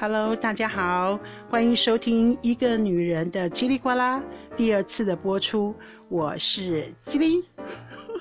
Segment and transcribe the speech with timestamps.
[0.00, 4.18] Hello，大家好，欢迎收听《一个女人的叽里呱啦》
[4.56, 5.74] 第二次的播出，
[6.08, 7.44] 我是叽里。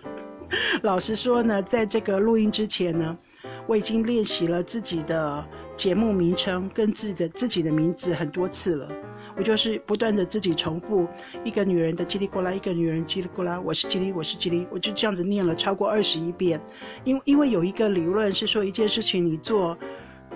[0.84, 3.18] 老实说呢，在这个录音之前呢，
[3.66, 5.42] 我已经练习了自己的
[5.78, 8.92] 节目名称跟自己的自己的名字很多次了。
[9.38, 11.08] 我就是不断的自己重复
[11.46, 16.60] 一个女人的叽里呱啦，一个女人叽里呱啦，我是叽里，我是叽里，我就这样子念了超过二十一遍。
[17.06, 19.78] 因因为有一个理论是说，一件事情你做。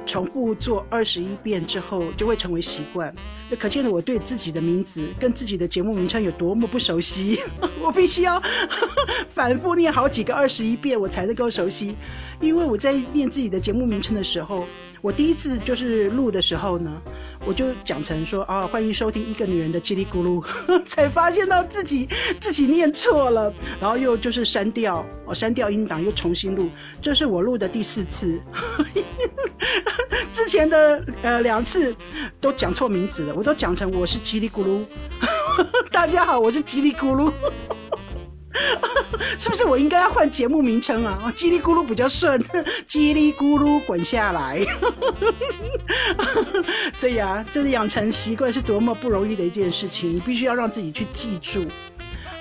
[0.05, 3.13] 重复做二十一遍之后，就会成为习惯。
[3.49, 7.39] 那可见的我对自己的名字跟自己的节目名称有多么不熟悉。
[7.81, 8.41] 我必须要
[9.29, 11.95] 反复念好几个二十一遍，我才能够熟悉。
[12.41, 14.65] 因为我在念自己的节目名称的时候，
[15.01, 17.01] 我第一次就是录的时候呢。
[17.45, 20.41] 我就讲成说啊，欢迎收听一个女人的叽里咕噜，
[20.87, 22.07] 才发现到自己
[22.39, 26.69] 自己念错了，然后又就是删掉，哦，删掉音档又重新录，
[27.01, 28.39] 这是我录的第四次，
[30.31, 31.95] 之前的呃两次
[32.39, 34.85] 都讲错名字了，我都讲成我是叽里咕噜，
[35.91, 37.31] 大家好，我是叽里咕噜。
[39.39, 41.33] 是不是我应该要换节目名称啊？
[41.35, 42.39] 叽里咕噜比较顺，
[42.87, 44.63] 叽里咕噜滚下来。
[46.93, 51.65] 所以啊，真的养成习惯是多么不容易的一件事情，你必须要让自己去记住。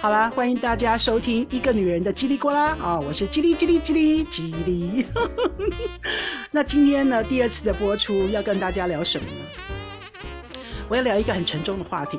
[0.03, 3.00] 好啦，欢迎大家收听一个女人的叽里呱啦啊！
[3.00, 5.06] 我是叽里叽里叽里叽里。
[6.55, 10.53] 那今天呢，第二次的播出要跟大家聊什么呢？
[10.86, 12.19] 我要聊一个很沉重的话题。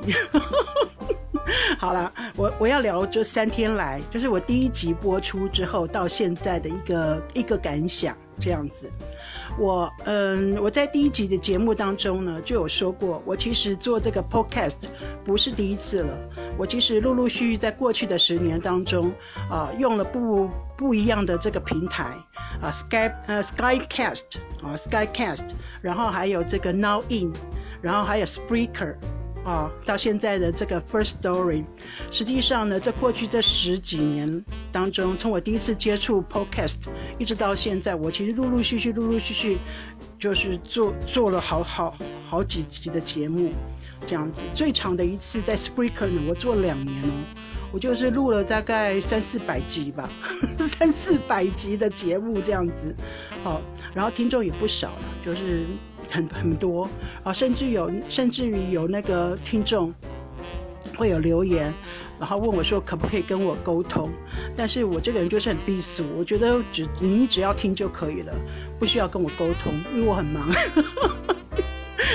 [1.78, 8.90] 好了，我我要聊这三天来，就是我第一集播出之后到现在的一个一个感想，这样子。
[9.60, 14.78] 我嗯，我在第一集的节目当中呢，就有说过，我其实做这个 podcast
[15.24, 16.18] 不是第一次了。
[16.58, 19.12] 我其实陆陆续续在过去的十年当中，
[19.50, 22.04] 啊，用了不不一样的这个平台，
[22.62, 25.46] 啊，Skype，呃 Skycast 啊 Skycast，
[25.82, 27.34] 然后还有这个 Now In，
[27.82, 28.96] 然后还有 Spreaker。
[29.44, 31.66] 啊，到现在的这个 First Story，
[32.12, 34.42] 实际上呢，在过去这十几年
[34.72, 36.78] 当中，从我第一次接触 Podcast，
[37.18, 39.58] 一直到现在，我其实陆陆续续、陆陆续续，
[40.18, 41.94] 就是做做了好好
[42.34, 43.52] 好几集的节目，
[44.08, 44.42] 这样子。
[44.56, 47.14] 最长的一次在 Spreaker 呢，我做两年哦，
[47.72, 50.10] 我就是录了大概三四百集吧，
[50.68, 52.96] 三四百集的节目这样子。
[53.44, 53.62] 好，
[53.94, 55.68] 然后听众也不少了，就是。
[56.10, 56.88] 很很多
[57.24, 59.92] 啊，甚至有，甚至于有那个听众
[60.96, 61.74] 会有留言，
[62.20, 64.12] 然后问我说可不可以跟我沟通？
[64.56, 68.36] 但是我这个人就是很避俗，我觉得只你只要听就可以了，
[68.78, 70.48] 不需要跟我沟通，因为我很忙。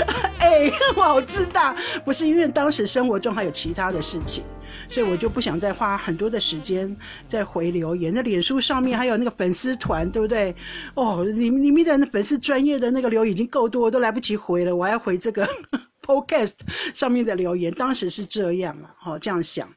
[0.41, 4.45] 哎，我好自大，不是因为当时生活中还有其他的事情。
[4.91, 8.13] 所以我就不想再花很多的时间再回留言。
[8.15, 10.55] 那脸书上面还有那个粉丝团，对不对？
[10.95, 14.75] 哦，里里面的粉丝专业的那个留言已经够多，我都来不及回了。
[14.75, 15.47] 我还要回这个
[16.03, 16.53] Podcast
[16.95, 17.73] 上面的留言。
[17.75, 19.69] 当时是这样啊，哦，这样想。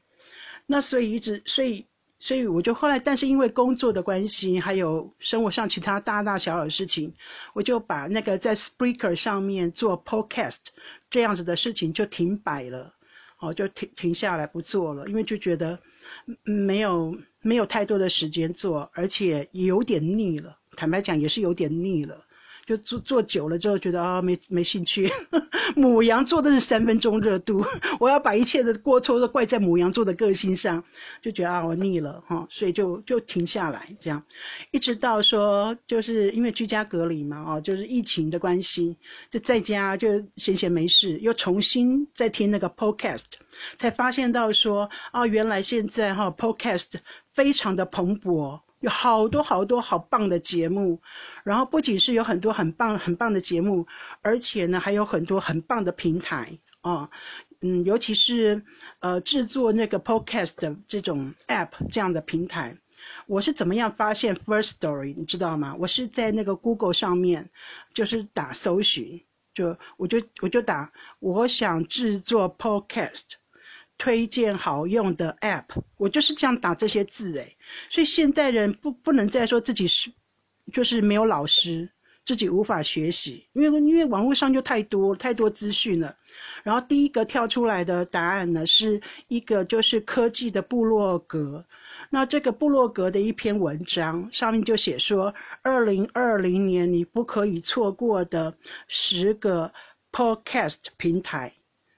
[0.66, 1.86] 那所以一直，所以，
[2.22, 7.12] 所以我就后来，但是因为工作的关系，还有生活上其他大大小小的事情，
[7.54, 10.58] 我就把那个在 Spreaker 上面做 Podcast
[11.10, 12.94] 这样子的事情就停摆了。
[13.40, 15.80] 哦，就停停下来不做了，因为就觉得
[16.44, 20.56] 没有没有太多的时间做，而且有点腻了。
[20.76, 22.24] 坦白讲，也是有点腻了。
[22.66, 25.10] 就做做久了之后，觉得啊没没兴趣。
[25.76, 27.66] 母羊做的是三分钟热度，
[28.00, 30.84] 我要把一切的过错都怪在母羊座的个性上，
[31.22, 34.22] 就觉得啊我腻了哈，所以就就停下来这样，
[34.72, 38.98] 一直到说就是因为居家隔离嘛，哦就是疫情的关系，
[39.30, 43.24] 就在家就闲闲没事，又重新再听那个 podcast，
[43.78, 46.90] 才发现到说啊原来现在哈 podcast
[47.34, 48.60] 非常的蓬勃。
[48.82, 51.02] 有好多好多好棒的节目，
[51.44, 53.88] 然后不仅是有很多很棒很棒的节目，
[54.22, 57.10] 而且呢还有很多很棒的平台啊，
[57.62, 58.64] 嗯，尤其是
[59.00, 62.76] 呃制作那个 podcast 的这种 app 这样的平台，
[63.28, 65.76] 我是怎么样发现 First Story 你知道吗？
[65.78, 67.50] 我是在那个 Google 上面，
[67.94, 73.41] 就是打搜寻，就我就我就打我想制作 podcast。
[73.98, 75.66] 推荐好用的 App，
[75.98, 77.56] 我就是这样打这些字诶，
[77.90, 80.12] 所以现代人不不能再说自己是，
[80.74, 81.90] 就是没有老师，
[82.26, 86.16] 自己无法学习，因为因为网络上就太多太多资讯了。
[86.64, 91.66] 然后第一个跳出来的答案呢，是一个就是科技的部落格，
[92.10, 98.56] 那这个部落格的一篇文章上面就写说，二零二零年你不可以错过的
[98.88, 99.72] 十个
[100.12, 101.54] Podcast 平台。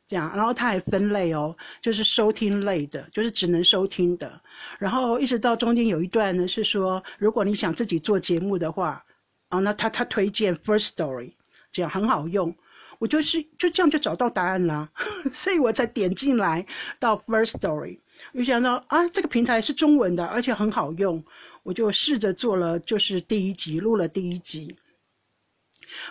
[0.08, 4.42] 这样，然后它还分类哦，就是收听类的，就是只能收听的。
[4.80, 9.04] 然后一直到中间有一段呢，是说如果你想自己做节目的话，
[9.50, 11.34] 啊，那他他推荐 First Story，
[11.72, 12.56] 这样很好用。
[13.00, 14.90] 我就是就这样就找到答案了，
[15.34, 16.66] 所以我才点进来
[17.00, 18.00] 到 First Story，
[18.34, 21.22] 我想到啊，这个平台是中文的，而且很好用，
[21.64, 24.78] 我就试着做了，就是第一集录了第一集，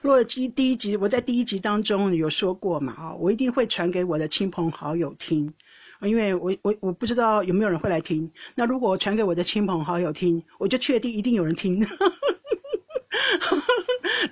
[0.03, 5.53] 洛基第一集，我在第一集当中有说过嘛，啊，我一定会传给我的亲朋好友听。
[6.03, 11.87] 因为我我我不知道有没有人会来听，那如果我传给我的亲朋好友听，我就确定一定有人听。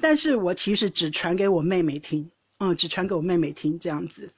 [0.01, 2.29] 但是我其实只传给我妹妹听，
[2.63, 4.31] 嗯，只传给我妹妹听这样子，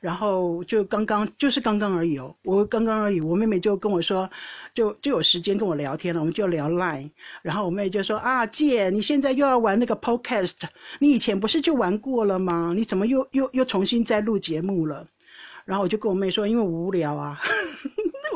[0.00, 4.28] 然后就刚刚就是刚刚而已哦，我刚刚而已，我妹妹就跟我说，
[4.74, 7.10] 就就有时间跟我聊天了，我们就聊 Line，
[7.42, 10.54] 然后我妹就说啊，姐，你现在又要玩那个 Podcast，
[11.00, 12.72] 你以前不是就玩过了吗？
[12.74, 15.06] 你怎么又又又重新再录节目了？
[15.66, 17.38] 然后我就跟我妹说，因为无聊啊，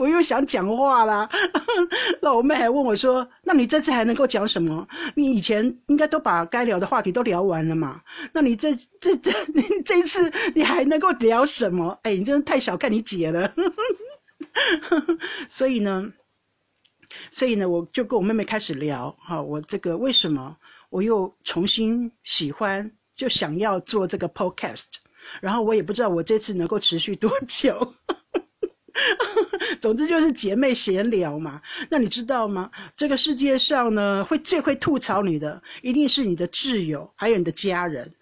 [0.01, 1.29] 我又想讲话啦。
[2.23, 4.89] 那我妹还问我说：“那你这次还能够讲什么？
[5.15, 8.01] 你以前应该都把该聊的话题都聊完了嘛？
[8.33, 11.99] 那你这这这你 这一次你还能够聊什么？
[12.03, 13.53] 哎，你真的太小看你姐了。
[15.51, 16.11] 所以呢，
[17.31, 20.57] 所以呢，我就跟我妹妹开始聊哈，我这个为什么
[20.89, 24.85] 我又重新喜欢，就想要做这个 podcast。”
[25.43, 27.95] 然后我也不知道我这次能够持续多久，
[29.81, 31.61] 总之就是姐妹闲聊嘛。
[31.89, 32.71] 那你知道吗？
[32.97, 38.13] 这个世界上呢，会最会吐槽你的，一定是你的挚友，还有你的家人，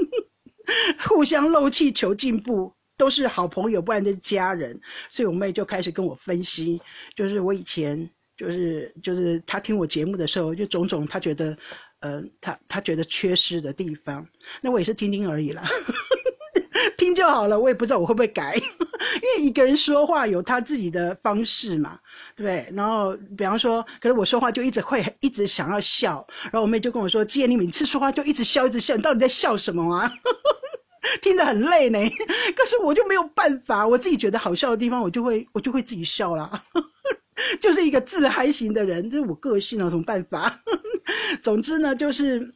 [1.08, 4.78] 互相漏气求进步，都是好朋友，不然就是家人。
[5.10, 6.80] 所以我妹就开始跟我分析，
[7.14, 11.56] 就是我以前就是就是她听我节目的时候，就种种她觉得，
[12.00, 14.26] 呃，她她觉得缺失的地方，
[14.60, 15.62] 那我也是听听而已啦。
[16.98, 18.62] 听就好了，我也不知道我会不会改， 因
[19.36, 21.98] 为一个人说话有他自己的方式嘛，
[22.34, 22.74] 对不对？
[22.74, 30.12] 然后，比方说，可是我说话就一直会一直想要笑，然后我妹就跟我说：“姐，你每次说话就一直笑，一直笑，你到底在笑什么啊？
[31.22, 31.98] 听得很累呢。”
[32.56, 36.50] 可是我就没有办法，我自己觉得好笑的地方，我就会我就会自己笑啦。
[37.60, 40.60] 就是一个自嗨型的人，这是我个性啊，有什么办法？
[41.42, 42.52] 总之呢，就是。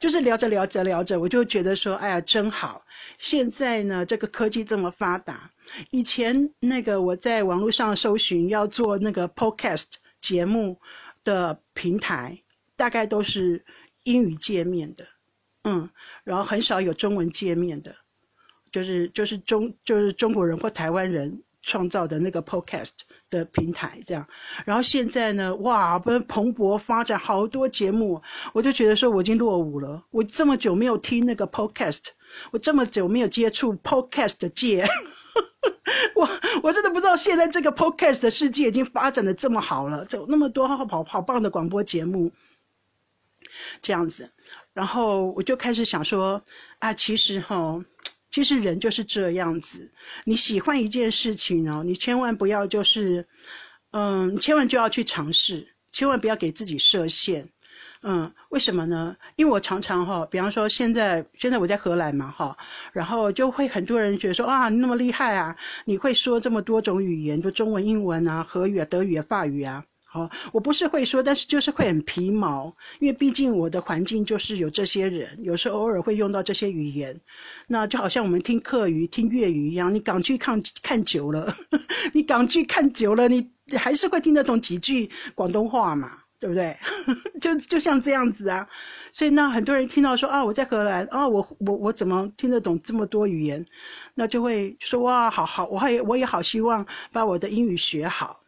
[0.00, 2.82] 就是聊着聊着聊着，我就觉得说，哎呀，真好！
[3.18, 5.50] 现在呢，这个科技这么发达，
[5.90, 9.84] 以前那个我在网络上搜寻要做那个 podcast
[10.22, 10.80] 节目
[11.22, 12.40] 的平台，
[12.76, 13.62] 大概都是
[14.04, 15.06] 英语界面的，
[15.64, 15.90] 嗯，
[16.24, 17.94] 然后很少有中文界面的，
[18.72, 21.42] 就是就是中就是中国人或台湾人。
[21.62, 22.90] 创造的那个 podcast
[23.28, 24.26] 的平台，这样，
[24.64, 28.22] 然后现在呢，哇，不蓬勃发展，好多节目，
[28.52, 30.02] 我就觉得说我已经落伍了。
[30.10, 32.00] 我这么久没有听那个 podcast，
[32.50, 34.86] 我这么久没有接触 podcast 界，
[36.16, 36.28] 我
[36.62, 42.32] 我真的不知道现在这个 podcast 的世界已经发展的这么好了，有那么多好好好棒的广播节目，
[43.82, 44.30] 这样子，
[44.72, 46.42] 然后我就开始想说，
[46.78, 47.84] 啊，其实哈。
[48.30, 49.90] 其实人就是这样子，
[50.24, 53.26] 你喜欢一件事情哦，你千万不要就是，
[53.90, 57.48] 嗯，千万就要去尝试，千万不要给自己设限，
[58.02, 59.16] 嗯，为什么呢？
[59.36, 62.56] 因为我常常哈，比方说现在现在我在荷兰嘛哈，
[62.92, 69.84] 然后就会很多人觉得说啊，你那么厉害啊，你会说这么多种语言，就中文、英文啊、荷语啊、德语啊、法语啊。
[70.12, 77.20] 好，我不是会说，但是就是会很皮毛，因为毕竟我的环境就是有这些人，有时候偶尔会用到这些语言，
[77.68, 81.54] 那就好像我们听客语、听粤语一样，你港剧看看久了，
[82.12, 86.76] 你港剧看久了，你还是会听得懂几句广东话嘛，对不对？
[87.40, 88.68] 就就像这样子啊，
[89.12, 93.64] 所以呢，很多人听到说啊，我在荷兰啊，我我我怎么听得懂这么多语言？
[94.16, 98.39] 那就会说哇，好好，我也我也好希望把我的英语学好。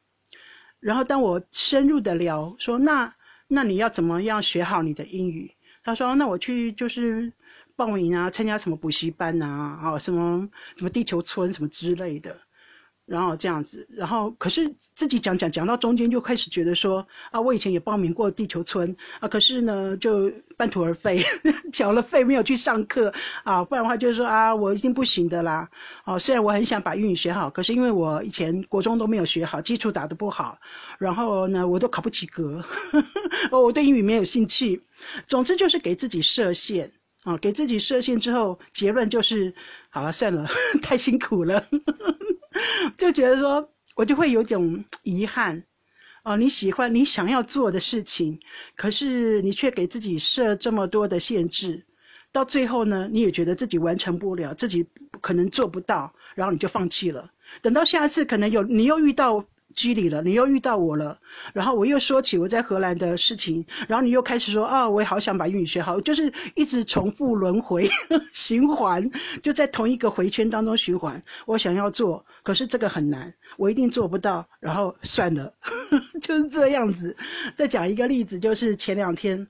[0.83, 3.15] 然后当我深入的聊说，那
[3.47, 5.49] 那你要怎么样学好你的英语？
[5.85, 7.33] 他说，那我去就是
[7.77, 12.37] 报名啊，参加什么补习班啊，啊什么什么地球村什么之类的。
[13.05, 21.23] 然后这样子，然后可是自己讲讲讲到中间就开始觉得说啊，我以前也报名过地球村啊，可是呢就半途而废，
[21.73, 23.13] 缴了费没有去上课
[23.45, 25.69] 啊，不然的话就是说啊，我一定不行的啦。
[26.05, 30.57] 哦，虽然我很想把英语学好，可是因为我以前国中都没有学好，基础打得不好，
[30.99, 32.65] 然后呢我都考不及格，
[33.51, 34.83] 哦，我对英语没有兴趣。
[35.27, 36.91] 总之就是给自己设限
[37.25, 39.53] 啊，给自己设限之后，结论就是
[39.91, 40.47] 好了，算了，
[40.81, 41.63] 太辛苦了。
[42.99, 45.63] 就觉得说，我就会有种遗憾，
[46.23, 48.39] 哦，你喜欢你想要做的事情，
[48.77, 51.85] 可是你却给自己设这么多的限制，
[52.31, 54.87] 到最后呢，你也觉得自己完成不了，自己
[55.21, 57.31] 可能做不到，然后你就放弃了。
[57.61, 61.19] 等到下次可能有你又遇到居里了，你又遇到我了，
[61.53, 67.89] 然后我又说起我在荷兰的事情，然后你又开始说啊，我也好想把英语学好，就是一直重复轮回
[68.33, 69.11] 循环，
[69.43, 71.21] 就在同一个回圈当中循环。
[71.47, 75.53] 我想要做，可是这个很难，我一定做不到，然后算了，
[76.23, 77.17] 就是这样子。
[77.57, 79.47] 再讲一个例子，就是前两天。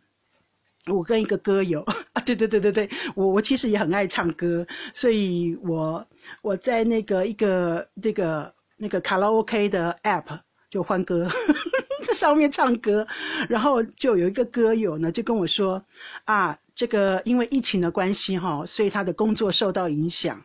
[0.86, 1.80] 我跟一个歌友
[2.12, 6.04] 啊，对对对对对，我我其实也很爱唱歌，所以我
[6.42, 8.52] 我在那个一个这个
[8.82, 10.24] 那个卡拉 OK 的 app
[10.68, 11.28] 就欢歌，
[12.02, 13.06] 在上面唱歌，
[13.48, 15.80] 然后就有一个歌友呢就跟我说
[16.24, 20.42] 啊，这个因为疫情的关系哈，所以他的工作受到影响，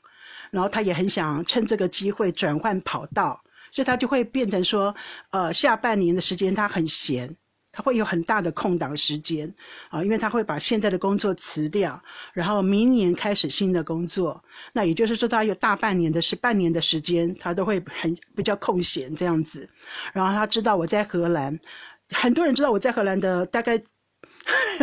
[0.51, 3.41] 然后他也很想趁这个机会转换跑道，
[3.71, 4.93] 所以他就会变成说，
[5.31, 7.35] 呃，下半年的时间他很闲。
[7.77, 9.53] 他会有很大的空档时间
[9.89, 12.01] 啊，因为他会把现在的工作辞掉，
[12.33, 14.43] 然后明年开始新的工作。
[14.73, 19.69] 那也就是说，他有大半年的是半年的时间，他都会很比较空闲这样子。
[20.11, 21.59] 然后他知道我在荷兰，
[22.09, 23.79] 很多人知道我在荷兰的大概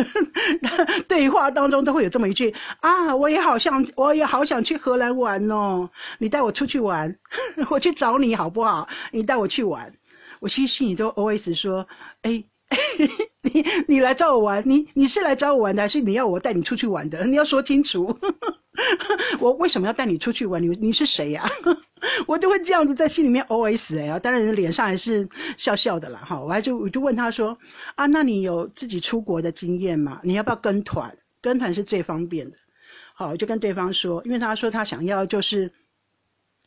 [1.05, 7.13] 对话当中都会有这么一句啊，我也好想，我也好想去荷兰玩哦，你带我出去玩，
[7.69, 8.87] 我去找你好不好？
[9.11, 9.93] 你带我去玩，
[10.39, 11.85] 我其实心里都 always 说，
[12.21, 12.41] 哎。
[13.43, 17.25] 你你来找我玩，你你是来找我玩的，还是你要我带你出去玩的？
[17.27, 18.17] 你要说清楚。
[19.39, 20.61] 我为什么要带你出去玩？
[20.61, 21.47] 你你是谁呀？
[22.27, 26.41] 我都会这样子在心里面 OS 哎，当然脸上还是笑笑的啦哈。
[26.41, 27.57] 我还就我就问他说
[27.95, 30.19] 啊，那你有自己出国的经验吗？
[30.23, 31.15] 你要不要跟团？
[31.41, 32.57] 跟团是最方便的。
[33.13, 35.71] 好，我就跟对方说，因为他说他想要就是。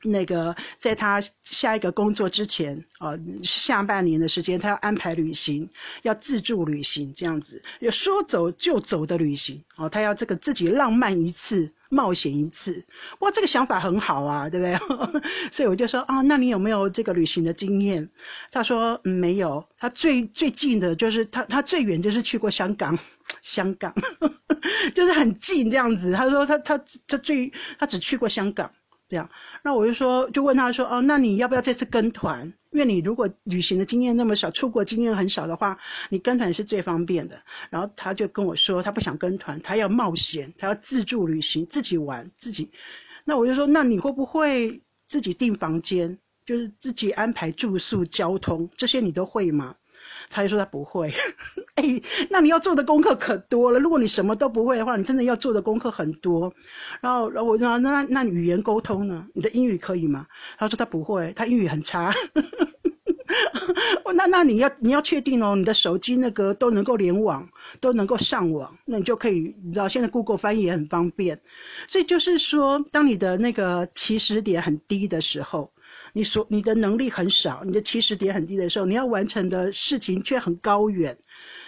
[0.05, 5.69] 那个，在他下一个工作之前，啊，下半年的时间，他要安排旅行，
[6.02, 12.85] 要自助旅行，这样子，有说走就走的旅行，哦，他要这个自己浪漫一次，冒险一次，
[13.19, 15.21] 哇，这个想法很好啊，对不对？
[15.50, 18.09] 所以我就说，啊，那你有没有这个旅行的经验？
[18.52, 22.97] 他说，嗯，没有，他最最近的就是他，他最远就是去过香港，
[23.40, 23.93] 香港，
[24.95, 26.12] 就是很近这样子。
[26.12, 26.78] 他说，他他
[27.09, 28.71] 他最他只去过香港。
[29.09, 29.29] 这样，
[29.62, 32.53] 那我就说，就问他说，哦，那你要不要这次跟团？
[32.71, 35.79] 因为你如果旅行的经验那么少，出国经验很少的话，
[36.11, 37.41] 你跟团是最方便的。
[37.71, 42.71] 然后他就跟我说，他不想跟团，他要冒险，他要自助旅行，自己玩自己。
[43.25, 49.75] 那我就说，那你会不会自己订房间，就是自己安排住宿、交通这些，你都会吗？
[50.31, 51.12] 他就说他不会，
[51.75, 52.00] 哎，
[52.31, 53.79] 那你要做的功课可多了。
[53.79, 56.53] 如果你什么都不会的话，你真的要做的功课很多。
[57.00, 59.27] 然后，然后我说那那语言沟通呢？
[59.35, 60.27] 你的英语可以吗？
[60.59, 62.12] 他说他不会，他英语很差。
[64.15, 67.49] 那那你要你要确定哦，你的手机那个都能够联网，
[67.81, 69.55] 都能够上网，那你就可以。
[69.62, 71.38] 你知道现在 Google 翻译也很方便，
[71.87, 75.71] 所以就是说，当你的那个起始点很低的时候。
[76.12, 81.17] 你所你的能力很少，你的起始点很低的时候，你要完成的事情却很高远，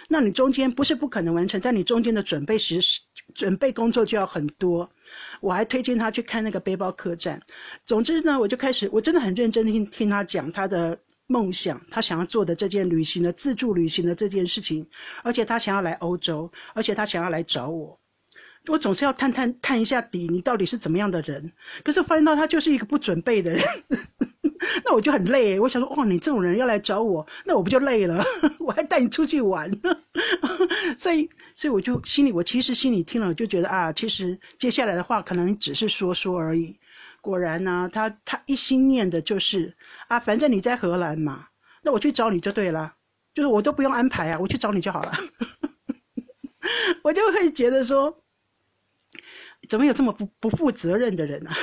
[0.09, 2.79] 那你中间不是不可能完成，但你中间的准备时
[3.35, 4.89] 准备工作就要很多。
[5.39, 7.41] 我还推荐他去看那个背包客栈。
[7.85, 14.85] 总之呢，我就开始，我真的很认真听听他讲他的梦想，他想要做的这件旅行的自助旅行的这件事情，
[15.23, 18.00] 而且他想要来欧洲，而且他想要来找我。
[18.67, 21.51] 我总是要探探探一下底，你到底是怎么样的人？
[21.83, 23.63] 可是发现到他就是一个不准备的人，
[24.85, 25.59] 那我就很累。
[25.59, 28.23] 我想说，哦，你这种人要来找我，那我不就累了？
[28.59, 29.69] 我还带你出去玩，
[30.99, 36.77] 所以，所以我就心里，我其实心里听了，我就觉得啊，其实接下来的话可能只是说说而已。
[37.19, 39.75] 果然呢，他他一心念的就是
[40.07, 41.47] 啊，反正你在荷兰嘛，
[41.81, 42.93] 那我去找你就对了，
[43.33, 45.11] 就是我都不用安排啊，我去找你就好了。
[47.01, 48.15] 我就会觉得说。
[49.69, 51.51] 怎么有这么不不负责任的人呢？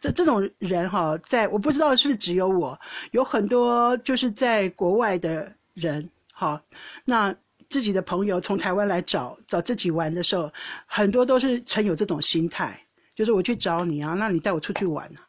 [0.00, 2.78] 这这种人哈，在我不知道是不是只有我，
[3.12, 6.60] 有很多就是在国外的人哈，
[7.04, 7.34] 那
[7.68, 10.50] 自己的朋友从台湾来找找自己玩的时候，
[10.86, 12.80] 很多都是曾有这种心态，
[13.14, 15.20] 就是我去找你啊，那你带我出去玩啊，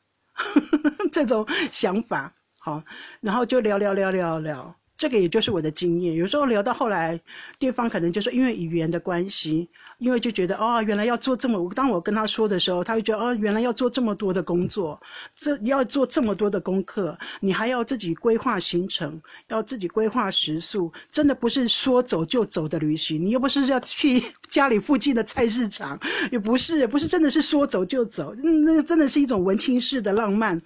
[1.12, 2.82] 这种想法好，
[3.22, 4.76] 然后就聊聊聊聊聊。
[4.98, 7.20] 这个也就是我的经验，有时候聊到后来，
[7.60, 15.02] 对方可能就是因为语言的关系，因为就觉得哦，原来要做这么，当我跟他说的时候，他就觉得哦，原来要做这么多的工作，
[15.36, 26.00] 这要做这么多的功课，你还要自己规划行程，要自己规划食宿，真的不是说走就走的旅行，你又不是要去 家里附近的菜市场，
[26.32, 30.62] 也不是，不是真的是说走就走，那个真的是一种文青式的浪漫。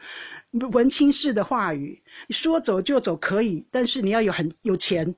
[0.52, 5.16] 文青式的话语，你说走就走可以，但是你要有很有钱，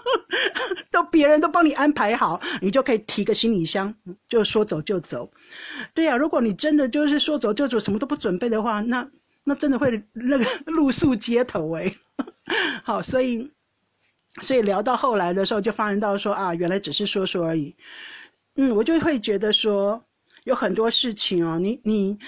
[0.90, 3.94] 都别人都帮你安排好，你就可以提个行李箱，
[4.28, 5.30] 就说走就走。
[5.94, 9.08] 对呀，如果你真的就是说走就走，什么都不准备的话，那
[9.44, 11.94] 那真的会那个露宿街头哎。
[12.84, 13.50] 好，所以
[14.42, 17.74] 所以聊到后来的时候，就发现到说啊，原来只是说说而已。
[18.56, 20.02] 嗯，我就会觉得说
[20.44, 22.18] 有很多事情哦，你你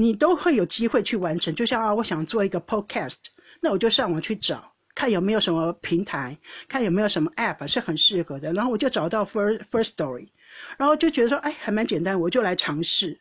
[0.00, 1.54] 你都会有机会去完成。
[1.54, 3.16] 就像啊，我想做一个 podcast，
[3.60, 4.72] 那我就上网去找。
[4.94, 6.36] 看有没有什么平台，
[6.68, 10.28] 看有没有什么 App 是很适合的，然后我就找到 First First Story，
[10.78, 13.18] 然后就觉得说，哎，还蛮简单，我就来尝试。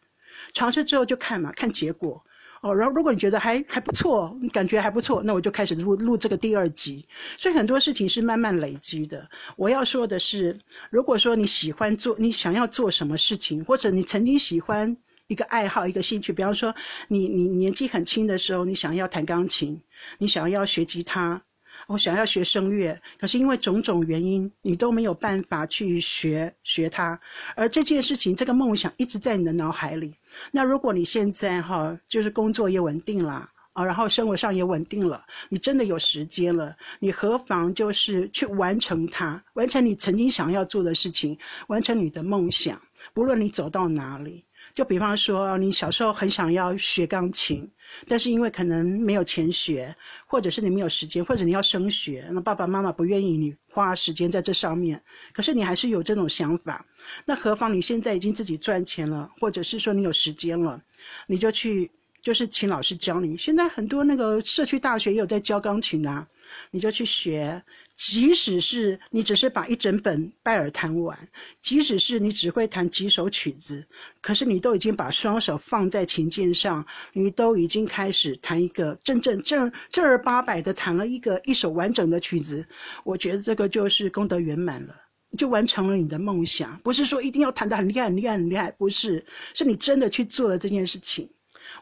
[0.53, 2.21] 尝试之后就看嘛，看结果
[2.61, 2.75] 哦。
[2.75, 7.07] 然后如果你觉得还还不错，感觉还不错，那我就开始录录这个第二集。
[7.37, 9.29] 所以很多事情是慢慢累积的。
[9.55, 10.59] 我要说的是，
[10.89, 14.97] 如果说你喜欢做，你想要做什么事情，或者你曾经喜欢
[15.29, 16.75] 一个爱好、一个兴趣，比方说
[17.07, 19.79] 你你年纪很轻的时候，你想要弹钢琴，
[20.17, 21.41] 你想要学吉他。
[21.87, 27.19] 我想要学声乐，可是因为种种原因，你都没有办法去学学它。
[27.55, 30.13] 而这件事情，这个梦想一直在你的脑海里。
[30.51, 41.35] 那如果你现在哈，就是工作也稳定了啊，然后生活上也稳定了，你真的有时间了，你何妨就是去完成它，完成你曾经想要做的事情，
[41.69, 42.79] 完成你的梦想，
[43.13, 44.43] 不论你走到哪里。
[44.73, 47.69] 就比方说，你小时候很想要学钢琴，
[48.07, 49.95] 但是因为可能没有钱学，
[50.25, 55.01] 或者是你没有时间，或者你要升学，那爸爸妈妈不愿意你花时间在这上面。
[55.33, 56.85] 可是你还是有这种想法，
[57.25, 60.81] 那何妨你现在已经自己赚钱了，或者是说你有时间了，
[61.27, 61.89] 你就去
[62.21, 63.37] 就是请老师教你。
[63.37, 66.27] 现在很多那个社区大学也有在教钢琴啊，
[66.71, 67.61] 你就去学。
[68.01, 71.27] 即使是你只是把一整本拜尔弹完，
[71.59, 73.85] 即使是你只会弹几首曲子，
[74.21, 82.65] 可是你都已经把双手放在琴键上，你都已经开始弹一个真正正正儿八百的弹了一个一首完整的曲子。
[83.03, 84.95] 我觉得这个就是功德圆满了，
[85.37, 86.79] 就完成了你的梦想。
[86.81, 91.29] 不是说一定要弹得很厉害、很厉害、很厉害，不是，是你真的去做了这件事情。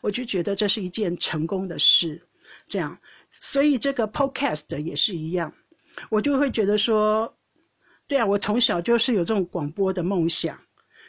[0.02, 2.24] 我就觉得这是一件成功的事。
[2.68, 2.98] 这样，
[3.40, 5.54] 所以这个 Podcast 也是一样。
[6.10, 7.32] 我就会觉得说，
[8.08, 10.58] 对啊，我从小就是有这种广播的梦想，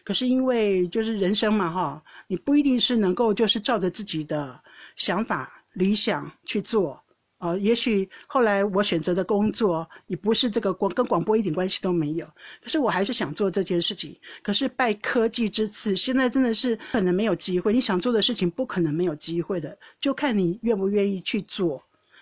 [0.05, 4.61] 可是因为就是人生嘛，哈，你不一定是能够就是照着自己的
[4.97, 7.01] 想法、理想去做，
[7.39, 12.27] 啊，也许后来我选择的工作也不是这个广跟广播一点关系都没有，
[12.63, 14.19] 可是我还是想做这件事情。
[14.43, 21.81] 可是拜科技之赐，现在真的是可能没有机会，你想做的事情不可能没有机会的，就看你愿不愿意去做，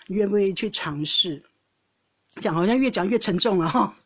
[0.08, 1.42] 愿不愿意去尝试。
[2.40, 3.96] 讲好像越讲越沉重了哈，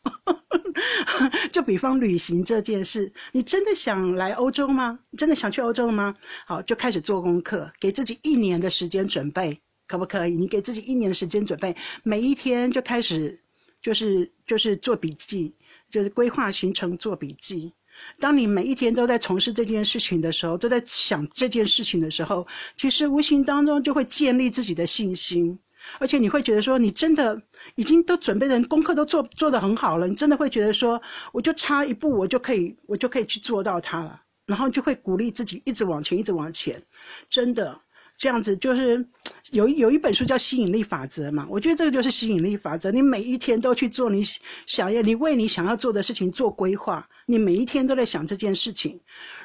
[1.50, 4.98] 就比方旅行这件事，你真的想来欧洲吗？
[5.18, 6.14] 真的想去欧洲吗？
[6.46, 10.30] 好，就开始做功课，给自己一年的时间准备，可不可以？
[10.34, 13.40] 你给自己一年的时间准备，每一天就开始，
[13.82, 15.52] 就是就是做笔记，
[15.90, 17.72] 就是规划行程做笔记。
[18.18, 25.58] 当你每一天都在从事这件事情的时候，都在想这件事情的时候，其实无形当中就会建立自己的信心。
[25.98, 27.40] 而且你会觉得说，你真的
[27.74, 31.00] 已经都准备的功课都做做得很好了，你真的会觉得说，
[31.32, 36.82] 我就差一步，我就可以，我就可以去做到它了，然后就会鼓励自己一直往前，一直往前，
[37.28, 37.78] 真的
[38.18, 39.04] 这样子就是
[39.50, 44.22] 有有一本书叫吸引力法则嘛，我觉得这个就是吸引力法则，你每一天都去做你
[44.66, 47.08] 想要，你为你想要做的事情做规划。
[47.26, 48.98] 你每一天都在想这件事情，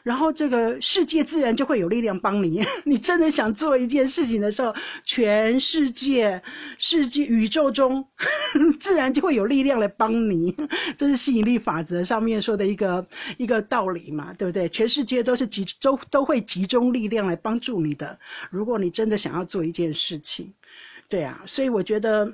[0.04, 2.64] 然后这个世界自然就会有力量帮你。
[2.84, 6.42] 你真的想做一件事情的时候，全世界、
[6.78, 8.06] 世界、宇宙中，
[8.80, 10.56] 自然就会有力量来帮你。
[10.98, 13.06] 这是吸引力法则上面说的一个
[13.38, 14.68] 一个道理嘛，对不对？
[14.70, 18.18] 全世界都是集都都会集中力量来帮助你的。
[18.50, 20.52] 如果你真的想要做一件事情，
[21.08, 22.34] 对啊，所以我觉得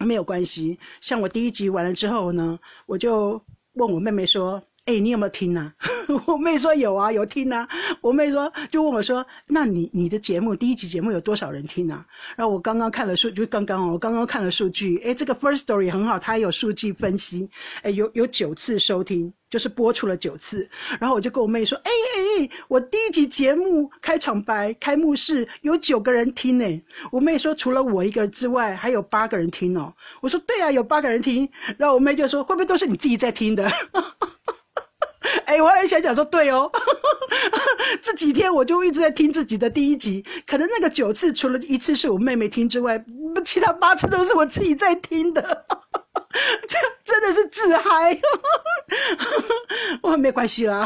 [0.00, 0.78] 没有关系。
[1.00, 3.40] 像我第一集完了之后呢，我就。
[3.76, 5.74] 问我妹妹说：“哎，你有没有听啊？”
[6.26, 7.68] 我妹说：“有啊，有听啊。”
[8.00, 17.50] 我妹说：“就问我说，那你你的节目第一集节目有多少人听啊？”然后我刚刚看了数，就刚刚哦，我刚刚看了数据，哎，这个 First Story 很好，它有数据分析，
[17.82, 20.70] 哎，有有九次收听，就是播出了九次。
[21.00, 33.68] 然后我就跟我妹说：“哎哎哎，我第一集节目开场白开幕式有九个人听呢。”我妹说：“除了我一个之外，还有八个人听哦。”我说：“对啊，有八个人听。”然后我妹就说：“会不会都是你自己在听的？”
[35.56, 36.70] 哎，我来想想说，对哦，
[38.02, 43.02] 这几天我就一直在听自己的第一集，可能那个九次除了一次是我妹妹听之外，
[43.42, 45.66] 其他八次都是我自己在听的，
[46.68, 48.20] 这真的是自嗨，
[50.02, 50.84] 我 没关系啦，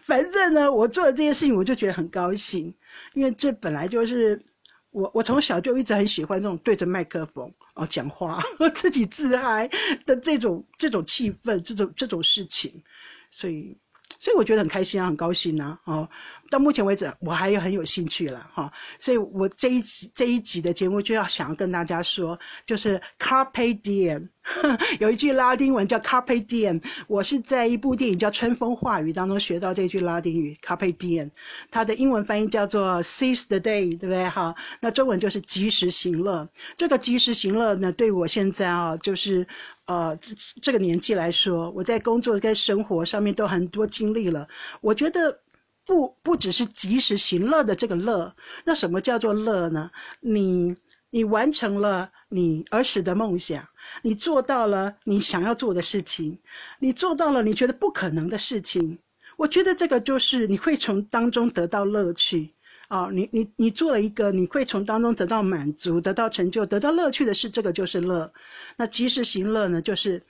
[0.00, 2.74] 反正呢，我做了这件事情，我就觉得很高兴，
[3.12, 4.42] 因为这本来就是
[4.90, 8.42] 我，我从小就一直很喜欢这种对着麦克风哦讲话，
[8.72, 9.68] 自己自嗨
[10.06, 12.82] 的这种这种气氛，这种这种事情。
[13.30, 13.76] 所以，
[14.18, 16.08] 所以我觉得很开心啊，很高兴呐，哦。
[16.50, 24.30] 到目前为止，我还有很有兴趣了哈，所以我这一集这一集的节目就要想要跟大家说，就是 Carpe Diem，
[24.98, 31.30] 有一句拉丁文叫 Carpe Diem，我是在一部电影叫《春风化雨》当中学到这句拉丁语 Carpe Diem，
[31.70, 34.54] 它的英文翻译叫做 Seize the Day，对不对哈？
[34.80, 36.48] 那中文就是及时行乐。
[36.78, 39.46] 这个及时行乐呢，对我现在啊，就是
[39.88, 44.48] 呃这这个年纪来说，我在工作跟生活上面都很多经历了，
[44.80, 45.40] 我觉得。
[45.88, 48.30] 不不只是及时行乐的这个乐，
[48.62, 49.90] 那什么叫做乐呢？
[50.20, 50.76] 你
[51.08, 53.66] 你完成了你儿时的梦想，
[54.02, 56.38] 你做到了你想要做的事情，
[56.78, 58.98] 你做到了你觉得不可能的事情。
[59.38, 62.52] 我觉得这个就是你会从当中得到乐趣
[62.88, 63.08] 啊！
[63.12, 68.32] 你你你做了一个你会从当中得到满足、得到成就、得到乐趣的事，这个就是乐。
[68.76, 69.80] 那及时行乐呢？
[69.80, 70.22] 就是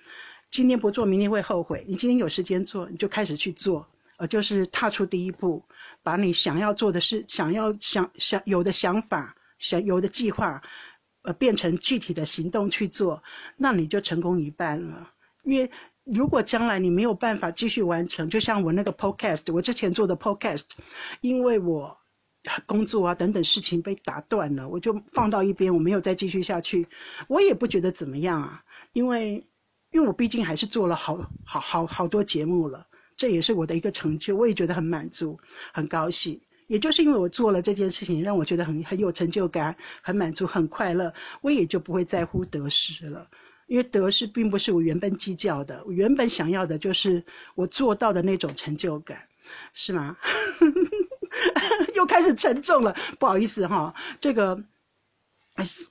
[0.51, 1.85] 今天不做，明天会后悔。
[1.89, 3.87] 你今天有时间做，你就开始去做。
[4.17, 5.63] 呃，就是踏出第一步，
[6.03, 10.61] 把你想要做的事、想要想想有的想法、想有的计划，
[11.23, 13.23] 呃，变成具体的行动去做，
[13.57, 15.09] 那你就成功一半了。
[15.45, 15.71] 因为
[16.03, 20.65] 如果将来你没有办法继续完成，就像我那个 podcast，我之前做的 podcast，
[21.21, 21.97] 因为我
[22.67, 26.87] 工作啊等等事情被打断了，我就放到一边，我没有再继续下去。
[27.27, 29.45] 我也不觉得怎么样啊，因为
[29.91, 32.87] 因为我毕竟还是做了好好好好多节目了。
[33.17, 35.39] 这也是我的一个成就，我也觉得很满足、
[35.73, 36.41] 很高兴。
[36.69, 43.27] 也就是因为我做了这件事情，让我觉得很很有成就感、很满足、很快乐，我也就不会在乎得失了。
[43.67, 49.19] 因为得失并不是我原本计较的，我原本想要的就是我做到的那种成就感，
[49.75, 50.17] 是吗？
[51.99, 54.59] 又开始沉重了，不好意思哈，这个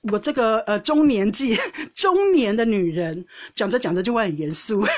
[0.02, 1.56] 我这个呃中年纪、
[1.94, 4.84] 中年的女人讲着讲着就会很严肃。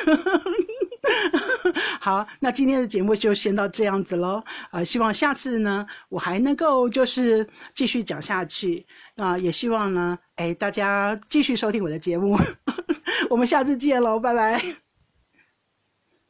[1.99, 4.43] 好，那今天的节目就先到这样子喽。
[4.71, 8.85] 呃，希望下次呢，我还能够就是继续讲下去
[9.17, 12.37] 啊，也希望呢，哎，大家继续收听我的节目。
[13.29, 14.88] 我们下次见喽，拜拜。